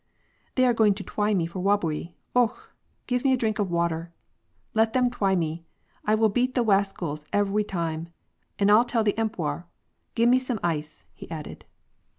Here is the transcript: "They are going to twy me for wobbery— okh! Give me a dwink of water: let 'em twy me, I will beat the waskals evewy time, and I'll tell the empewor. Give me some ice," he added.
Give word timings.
"They 0.55 0.65
are 0.65 0.73
going 0.73 0.95
to 0.95 1.03
twy 1.03 1.35
me 1.35 1.45
for 1.45 1.59
wobbery— 1.61 2.15
okh! 2.35 2.57
Give 3.05 3.23
me 3.23 3.33
a 3.33 3.37
dwink 3.37 3.59
of 3.59 3.69
water: 3.69 4.11
let 4.73 4.95
'em 4.97 5.11
twy 5.11 5.35
me, 5.35 5.63
I 6.03 6.15
will 6.15 6.27
beat 6.29 6.55
the 6.55 6.63
waskals 6.65 7.23
evewy 7.31 7.67
time, 7.67 8.09
and 8.57 8.71
I'll 8.71 8.83
tell 8.83 9.03
the 9.03 9.13
empewor. 9.13 9.65
Give 10.15 10.27
me 10.27 10.39
some 10.39 10.59
ice," 10.63 11.05
he 11.13 11.29
added. 11.29 11.65